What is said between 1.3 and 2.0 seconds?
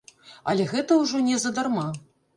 задарма!